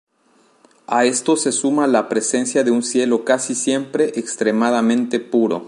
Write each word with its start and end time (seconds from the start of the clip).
A 0.87 1.05
esto 1.05 1.37
se 1.37 1.51
suma 1.51 1.85
la 1.85 2.09
presencia 2.09 2.63
de 2.63 2.71
un 2.71 2.81
cielo 2.81 3.23
casi 3.23 3.53
siempre 3.53 4.13
extremadamente 4.15 5.19
puro. 5.19 5.59